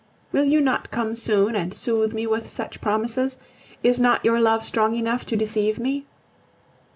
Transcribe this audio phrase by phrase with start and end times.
[0.31, 3.37] Will you not come soon and soothe me with such promises?
[3.83, 6.07] Is not your love strong enough to deceive me?